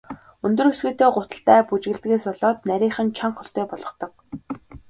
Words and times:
Өндөр 0.45 0.67
өсгийтэй 0.71 1.09
гуталтай 1.15 1.59
бүжиглэдгээс 1.67 2.25
болоод 2.29 2.57
нарийхан, 2.69 3.07
чанга 3.17 3.37
хөлтэй 3.39 3.65
болгодог. 3.71 4.13